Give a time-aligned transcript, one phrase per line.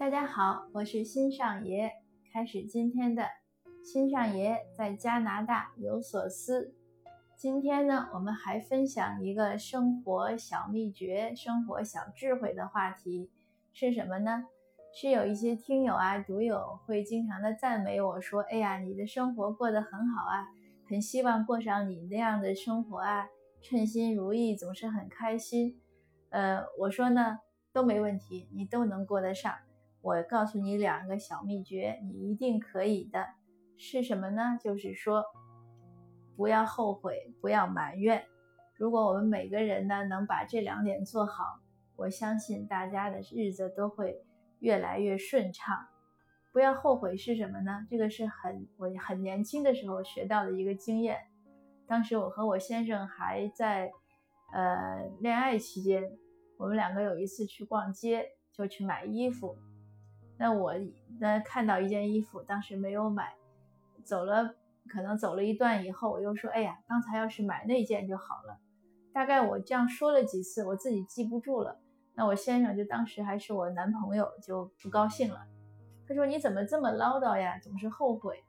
[0.00, 1.90] 大家好，我是新上爷，
[2.32, 3.22] 开始今天的
[3.84, 6.74] 新上爷在加拿大有所思。
[7.36, 13.30] 今天呢，我们还分享一个生活小秘诀、生活小智慧的话题，
[13.74, 14.46] 是什么呢？
[14.94, 20.48] 是有一些听友啊、读友会经常的赞美我说：“哎呀，你的生活过得很好啊，
[20.88, 23.28] 很希望过上你那样的生活啊，
[23.60, 25.78] 称心如意，总是很开心。”
[26.30, 29.54] 呃，我说呢，都没问题，你都能过得上。
[30.02, 33.26] 我告诉你两个小秘诀，你一定可以的。
[33.76, 34.58] 是什么呢？
[34.60, 35.24] 就是说，
[36.36, 38.24] 不要后悔，不要埋怨。
[38.74, 41.60] 如果我们每个人呢能把这两点做好，
[41.96, 44.22] 我相信大家的日子都会
[44.58, 45.86] 越来越顺畅。
[46.52, 47.86] 不要后悔是什么呢？
[47.88, 51.18] 这个是很我很年轻的时候学到的一个经验。
[51.86, 53.90] 当时我和我先生还在
[54.52, 56.18] 呃恋爱期间，
[56.58, 59.56] 我们两个有一次去逛街，就去买衣服。
[60.40, 60.72] 那我
[61.20, 63.34] 呢看到一件衣服，当时没有买，
[64.04, 64.54] 走了
[64.88, 68.58] 可能走了一段以后，我又说，哎呀，刚才要是买那件就好了。
[69.12, 71.78] 大概我这样说了几次，我自己记不住了。
[72.14, 75.46] 那我先生就当时还是我男朋友，就不高兴了。
[76.08, 78.42] 他说你怎么这么唠叨呀，总是后悔。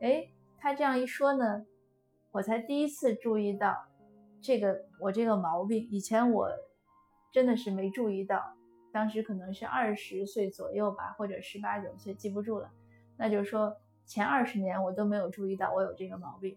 [0.00, 0.26] 哎，
[0.58, 1.64] 他这样一说呢，
[2.32, 3.86] 我才第一次注意到
[4.42, 6.50] 这个我这个毛病，以前我
[7.32, 8.57] 真的是没注意到。
[8.92, 12.70] 当时可能是二十岁左右吧，或者十八九岁，记不住了。
[13.16, 16.56] 那就是说，前二十年我都没有注意到我有这个毛病。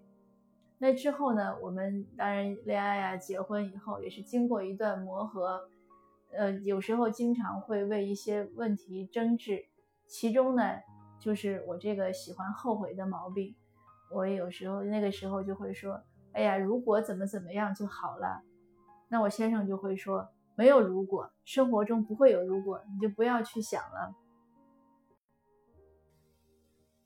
[0.77, 5.69] 那之后呢，我们当然恋爱啊，结婚以后也是经过一段磨合，
[6.31, 9.65] 呃，有时候经常会为一些问题争执。
[10.07, 10.63] 其中呢，
[11.19, 13.55] 就是我这个喜欢后悔的毛病。
[14.09, 16.01] 我有时候那个时候就会说
[16.33, 18.41] ：“哎呀，如果怎么怎么样就好了。”
[19.09, 20.29] 那我先生就会说。
[20.61, 24.15] 没有如果，生活中不会有如果，你就不要去想了。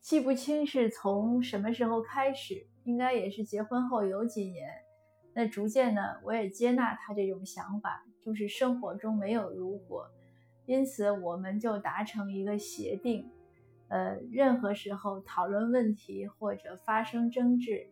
[0.02, 4.70] 记不清是从什么时候开始，应该也是结婚后有几年。
[5.34, 10.12] 那逐渐呢，我也接纳他这种想法，就是生活中没有如果。
[10.66, 13.32] 因此，我们就达成一个协定，
[13.88, 17.88] 呃，任何时候讨论问题或者发生争执，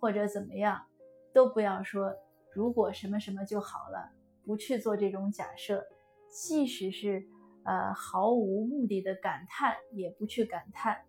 [0.00, 0.86] 或者怎么样，
[1.34, 2.14] 都不要说
[2.54, 4.21] 如果什么什么就好了。
[4.44, 5.84] 不去做这种假设，
[6.28, 7.24] 即使是
[7.64, 11.02] 呃毫无目的的感叹，也不去感叹。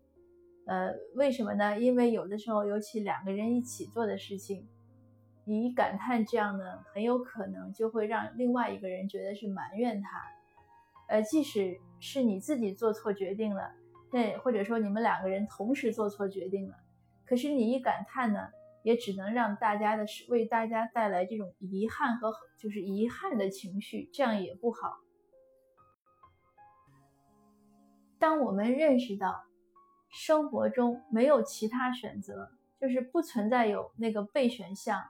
[0.66, 1.78] 呃，为什么呢？
[1.80, 4.68] 因为有的时候，尤其两个人一起做的事情，
[5.46, 10.24] 你一感叹这样呢，很有可能就会让另外一个人觉得是埋怨他。
[11.10, 13.72] 呃，即使是你自己做错决定了，
[14.12, 16.76] 那或者说你们两个人同时做错决定了，
[17.26, 18.48] 可是你一感叹呢？
[18.84, 25.00] 也只能让大家的是为大家带来这种遗憾和就是遗憾的情绪，这样也不好。
[28.20, 29.44] 当我们认识到
[30.10, 35.04] 生活中没有其他选择，就是不存在有那个备选项，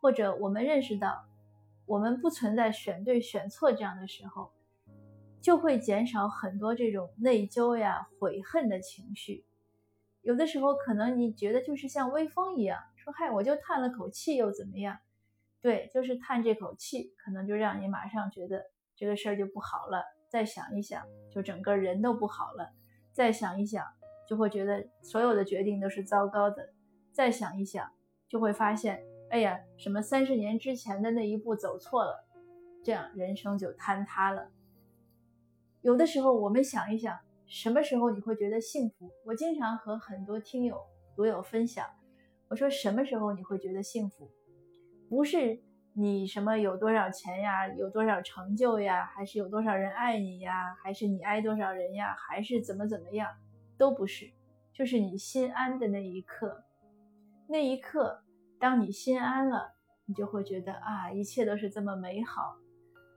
[0.00, 1.26] 或者我们认识到
[1.86, 4.50] 我们不存在选对选错这样的时候，
[5.42, 9.44] 就会减少很多这种内疚呀、悔恨的情绪。
[10.22, 12.82] 有的时候可能你觉得就是像微风一样。
[13.04, 14.96] 说嗨，我就叹了口气，又怎么样？
[15.60, 18.64] 对，就是叹这口气，可能就让你马上觉得
[18.96, 20.02] 这个事儿就不好了。
[20.30, 22.72] 再想一想，就整个人都不好了。
[23.12, 23.84] 再想一想，
[24.26, 26.70] 就会觉得所有的决定都是糟糕的。
[27.12, 27.92] 再想一想，
[28.26, 32.26] 就会发现，哎呀，什么三十年之前的那一步走错了，
[32.82, 34.50] 这样人生就坍塌了。
[35.82, 39.10] 有的时候，我们想一想，什么时候你会觉得幸福？
[39.26, 40.80] 我经常和很多听友、
[41.14, 41.86] 读友分享。
[42.48, 44.30] 我说什么时候你会觉得幸福？
[45.08, 45.60] 不是
[45.92, 53.30] 你什么有多少钱呀，有多少成就呀，还是有多少人爱你呀，还是你爱多少人呀，还是怎么怎么样，
[53.78, 54.30] 都不是，
[54.72, 56.64] 就是你心安的那一刻。
[57.48, 58.22] 那一刻，
[58.58, 62.56] 当你心安了，你就会觉得啊，一切都是这么美好，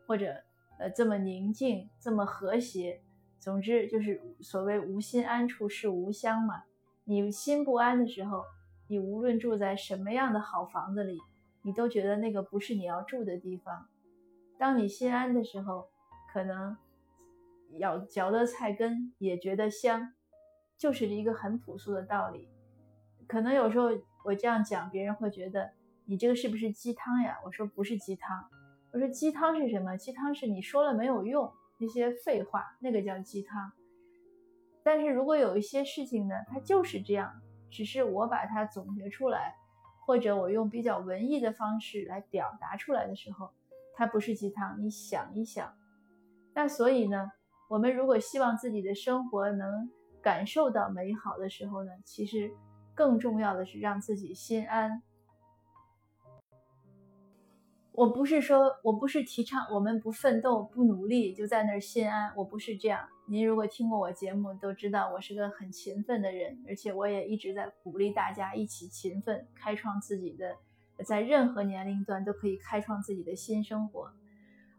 [0.06, 0.34] 或者
[0.80, 3.02] 呃这么宁静，这么和谐。
[3.40, 6.64] 总之就是所谓无心安处是无香嘛。
[7.06, 8.44] 你心不安的时候。
[8.88, 11.20] 你无论住在什么样的好房子里，
[11.62, 13.88] 你都觉得那个不是你要住的地方。
[14.58, 15.90] 当你心安的时候，
[16.32, 16.76] 可能
[17.80, 20.14] 咬嚼的菜根也觉得香，
[20.78, 22.48] 就是一个很朴素的道理。
[23.28, 23.90] 可能有时候
[24.24, 25.70] 我这样讲，别人会觉得
[26.06, 27.38] 你这个是不是鸡汤呀？
[27.44, 28.50] 我说不是鸡汤，
[28.94, 29.98] 我说鸡汤是什么？
[29.98, 33.74] 鸡汤是你说了没有用，那些废话，那个叫鸡汤。
[34.82, 37.42] 但是如果有一些事情呢，它就是这样。
[37.70, 39.56] 只是我把它总结出来，
[40.06, 43.52] 或者我用比较文艺的方式来表达出来的时候，
[43.96, 44.82] 它不是鸡汤。
[44.82, 45.74] 你想一想，
[46.54, 47.32] 那所以呢，
[47.70, 49.90] 我们如果希望自己的生活能
[50.22, 52.52] 感受到美好的时候呢，其实
[52.96, 55.02] 更重要的是让自己心安。
[57.98, 63.04] 我不是说，我不是提倡我们不奋斗、不努力就在那儿心安，我不是这样。
[63.28, 70.56] 您如果听过我节目，都知道我是个很勤奋的人，而且我也一直在鼓励大家一起勤奋，开创自己的，
[71.08, 74.12] 在任何年龄段都可以开创自己的新生活。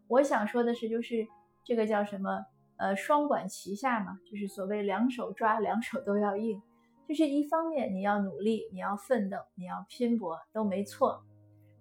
[0.06, 1.26] 我想说的是，就是
[1.64, 2.44] 这个叫什么？
[2.76, 6.62] 呃，双管齐下嘛，就是所谓两手抓，两手都要硬。
[7.08, 11.24] 就是一方面你要努力，你要奋斗，你要拼搏，都没错。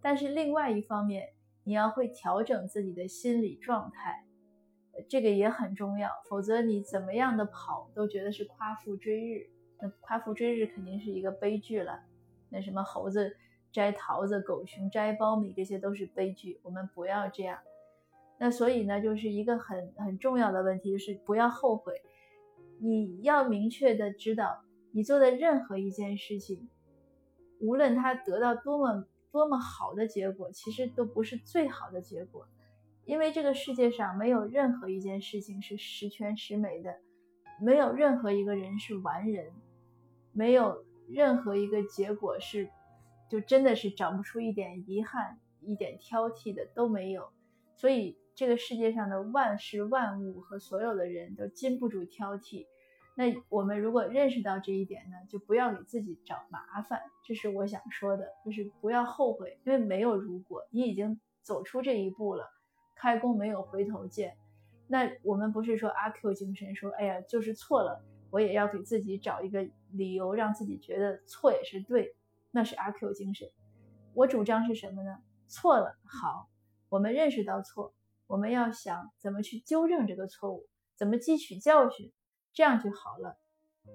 [0.01, 1.33] 但是另外一方面，
[1.63, 4.25] 你要会调整自己的心理状态，
[5.09, 6.09] 这个也很重要。
[6.29, 9.49] 否则你怎么样的跑都觉得是夸父追日，
[9.81, 11.99] 那夸父追日肯定是一个悲剧了。
[12.49, 13.35] 那什么猴子
[13.71, 16.59] 摘桃子，狗熊摘苞米，这些都是悲剧。
[16.63, 17.59] 我们不要这样。
[18.37, 22.01] 那所以呢，就是一个很很重要的问题，就是不要后悔。
[22.79, 26.69] 你要明确的知道，你做的任何一件事情，
[27.59, 29.05] 无论它得到多么。
[29.31, 32.47] 多么好的结果，其实都不是最好的结果，
[33.05, 36.95] 因为这个世界上没有任何一件事情是十全十美的，
[37.61, 39.51] 没有任何一个人是完人，
[40.31, 42.69] 没有任何一个结果是，
[43.29, 47.29] 就真的是长不出一点遗憾、一点挑剔的都没有。
[47.75, 52.65] 所以这个世界上的万事万物和所有的人都经不住挑剔。
[53.19, 62.47] 那我们如果认识到这一点呢，就不要给自己找麻烦，这是我想说的，就是不要后悔，因为没有如果，你已经走出这一步了，
[62.95, 64.37] 开弓没有回头箭。
[64.85, 72.15] 那我们不是说阿 Q 精神，说哎呀就是错了，我也要给自己找一个理由，让自己觉得错也是对，
[72.51, 73.49] 那是阿 Q 精神。
[74.13, 75.17] 我主张是什么呢？
[75.47, 76.49] 错了好，
[76.87, 77.95] 我们认识到错，
[78.27, 82.11] 我们要想怎么去纠正这个错误，怎么汲取教训。
[82.57, 83.37] 这样就好了，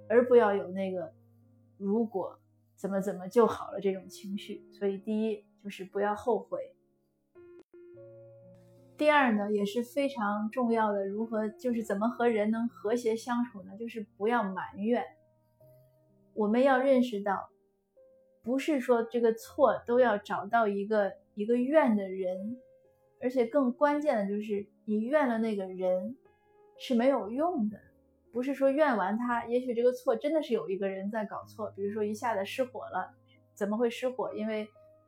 [0.09, 1.13] 而不要有那个
[1.79, 2.39] 如果
[2.77, 4.65] 怎么怎么就好了这种情绪。
[4.71, 6.73] 所以，第一就是不要后悔。
[8.97, 13.77] 第二呢，也是非常重要的，如何就是怎么和人能和谐相处呢？
[13.77, 15.05] 就是不要埋怨。
[16.33, 17.51] 我们要认识到，
[18.45, 22.57] 不是说这个错都要找到一个一个怨的人，
[23.21, 26.17] 而且更关键的就是你怨了那个人
[26.79, 27.81] 是没有用的。
[28.33, 31.71] 不是说怨完他，也许这个错真的是有一个人在搞错。
[31.77, 33.13] 比如说一下子失火了，
[33.55, 34.33] 怎么会失火？
[34.35, 34.67] 因为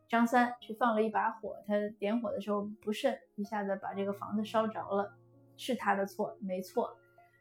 [0.09, 5.17] 张三去放了一把火，他点火的时候不慎，一下子把这个房子烧着了，
[5.57, 6.97] 是他的错，没错。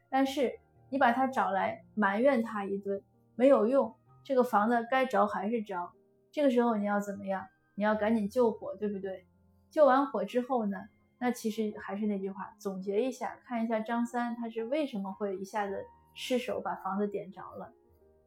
[0.08, 0.58] 但是
[0.88, 3.02] 你把他找来埋怨他一顿
[3.36, 3.94] 没有用，
[4.24, 5.92] 这个房子该着还是着。
[6.32, 7.46] 这个时候你要怎么样？
[7.74, 9.26] 你要赶紧救火，对不对？
[9.70, 10.78] 救完火之后呢？
[11.24, 15.82] 那其实还是那句话，总结一下，看一下张三他是为什么会一下子
[16.12, 17.72] 失手把房子点着了。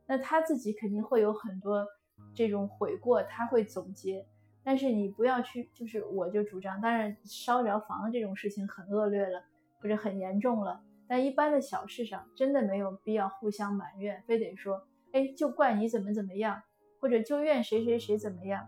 [0.07, 1.85] 那他自己肯定会有很多
[2.33, 4.25] 这种悔过，他会总结。
[4.63, 9.43] 但是你不要去，就是我就主张，当然烧着房子这种事情很恶劣了，
[9.79, 10.81] 或者很严重了。
[11.07, 16.63] 但一般的小事上，真的没有必要互相埋怨，非得说，哎，就怪你怎么怎么样，
[16.99, 18.67] 或者就怨谁谁谁怎么样，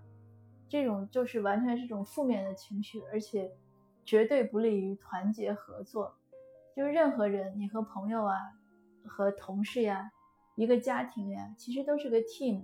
[0.70, 3.52] 这种就是完全是种负面的情绪，而且。
[4.10, 6.18] 绝对不利于团结合作。
[6.76, 8.36] 就是任何人，你和朋友啊，
[9.06, 10.10] 和同事呀，
[10.56, 12.64] 一个家庭呀，其实都是个 team。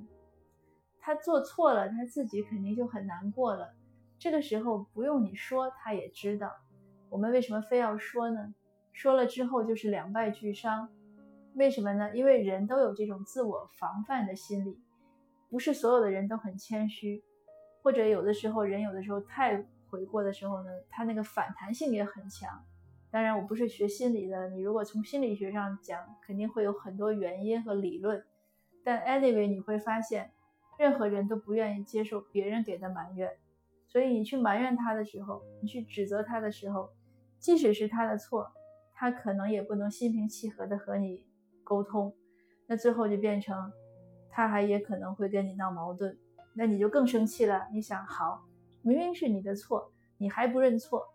[1.00, 3.76] 他做错了，他自己肯定就很难过了。
[4.18, 6.52] 这个时候不用你说，他也知道。
[7.10, 8.56] 我们为什么非要说呢？
[8.92, 10.90] 说了之后就是两败俱伤。
[11.54, 12.18] 为什么呢？
[12.18, 14.80] 因为人都有这种自我防范的心理，
[15.52, 17.24] 不是所有的人都很谦虚，
[17.84, 19.64] 或者有的时候人有的时候太。
[19.90, 22.64] 悔过的时候呢，他那个反弹性也很强。
[23.12, 28.26] 当然，我不是学心理的，你如果从心理学上讲，肯定会有很多原因和理论。
[28.84, 30.32] 但 anyway，你会发现，
[30.78, 33.38] 任何人都不愿意接受别人给的埋怨，
[33.88, 36.90] 所以你去埋怨他的时候，你去指责他的时候，
[37.40, 38.52] 即使是他的错，
[38.94, 41.26] 他可能也不能心平气和的和你
[41.64, 42.14] 沟通。
[42.68, 43.72] 那最后就变成，
[44.30, 46.18] 他还也可能会跟你闹矛盾，
[46.54, 47.68] 那你就更生气了。
[47.72, 48.44] 你想好。
[48.86, 51.08] 明明是你的错，你还不认错，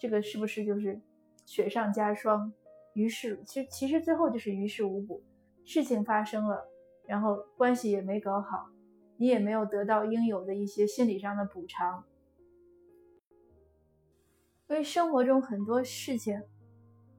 [0.00, 1.00] 这个是不是就是
[1.44, 2.52] 雪上加霜？
[2.94, 5.20] 于是，其实其实最后就是于事无补，
[5.64, 6.68] 事情发生了，
[7.04, 8.70] 然后关系也没搞好，
[9.16, 12.04] 你也没有得到应有的一些心理上的补偿。
[14.68, 16.40] 因为生活中很多事情，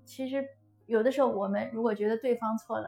[0.05, 0.47] 其实
[0.85, 2.87] 有的时候我们如果觉得对方错了，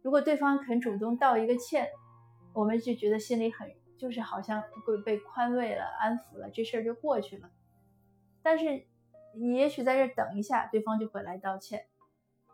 [0.00, 1.88] 如果对方肯主动道一个歉，
[2.54, 3.70] 我们就觉得心里很。
[3.98, 7.50] 就是好像会被宽慰了、安抚了，这事儿就过去了。
[8.42, 8.86] 但是
[9.34, 11.86] 你也许在这等一下，对方就会来道歉，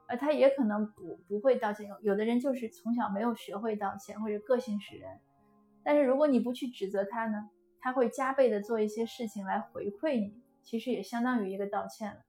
[0.09, 1.87] 而他也可能不不会道歉。
[1.87, 5.21] 有有的人就是从小没有学会道歉，或者个性使然。
[5.85, 12.21] 但是如果你不去指责他呢，他会加倍的做一些事情来回馈你，其实也相当于一个道歉了。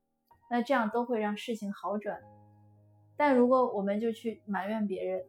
[0.49, 2.21] 那这样都会让事情好转。
[3.17, 5.25] 但如果我们就去埋怨别人，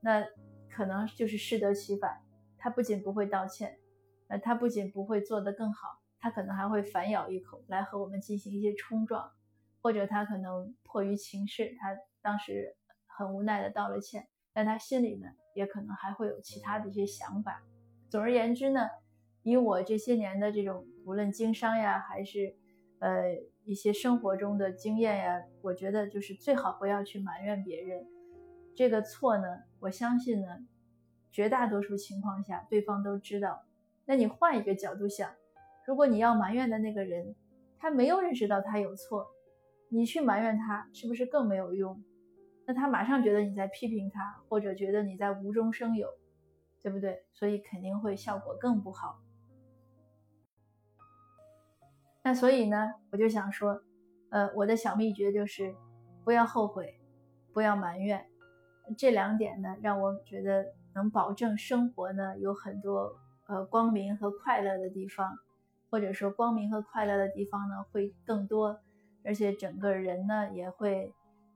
[0.00, 0.24] 那
[0.70, 2.20] 可能就是适得其反。
[2.64, 3.78] 他不仅不会道歉，
[4.28, 9.30] 呃，他不仅不会做得更好，他可能还会反咬一口来和我们进行一些冲撞，
[9.82, 12.74] 或者他可能迫于情势，他当时
[13.06, 17.62] 很无奈的道了歉，但他心里呢，也可能还会有其他的一些想法。
[18.08, 18.88] 总而言之呢，
[19.42, 22.56] 以我这些年的这种无论经商呀，还是
[23.00, 23.24] 呃
[23.66, 28.06] 一些生活中的经验呀，我觉得就是最好不要去埋怨别人。
[28.74, 29.44] 这个错呢，
[29.80, 30.48] 我相信呢，
[31.34, 33.64] 绝大多数情况下对方都知道。
[34.04, 35.28] 那你换一个角度想，
[35.84, 37.34] 如果你要埋怨的那个人，
[37.76, 39.26] 他没有认识到他有错，
[39.88, 42.00] 你去埋怨他，是不是更没有用？
[42.66, 46.08] 那他马上觉得你在批评他，或者觉得你在无中生有，
[46.84, 47.24] 对不对？
[47.32, 49.20] 所以肯定会效果更不好。
[52.22, 53.82] 那所以呢，我就想说，
[54.30, 55.74] 呃，我的小秘诀就是
[56.22, 57.00] 不要后悔，
[57.52, 58.24] 不要埋怨。
[58.96, 65.38] 这两点呢，让我觉得能保证生活呢有很多呃光明和快乐的地方，
[65.90, 68.80] 或者说光明和快乐的地方呢会更多，
[69.24, 71.12] 而且整个人呢也会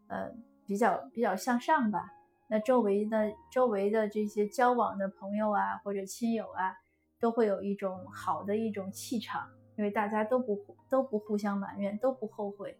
[0.08, 0.30] 呃
[0.66, 2.10] 比较比较向上吧。
[2.48, 6.74] 那周围的周围的这些交往的朋友啊或者亲友啊，
[7.20, 12.78] 都会有一种好的一种气场，因为大家都不都不互相埋怨，都不后悔，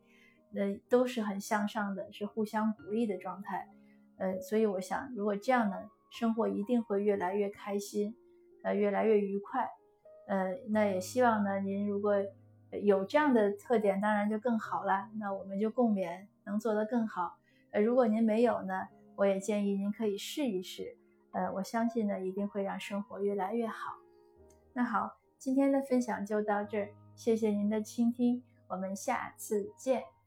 [0.54, 3.68] 呃都是很向上的，是互相鼓励的状态。
[4.16, 5.76] 呃，所以我想，如果这样呢，
[6.10, 8.16] 生活一定会越来越开心，
[8.62, 9.68] 呃，越来越愉快，
[10.26, 12.14] 呃，那也希望呢，您如果
[12.82, 15.08] 有这样的特点，当然就更好了。
[15.18, 17.38] 那我们就共勉，能做得更好。
[17.70, 20.96] 呃，如果您没有呢，我也建议您可以试一试。
[21.32, 23.94] 呃，我相信呢，一定会让生活越来越好。
[24.72, 30.17] 那好，今天的分享就到这儿，谢谢您的倾听，我们下次见。